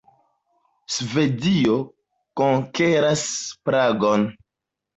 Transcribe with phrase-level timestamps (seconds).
[0.93, 1.75] Svedio
[2.43, 3.29] konkeras
[3.71, 4.29] Pragon.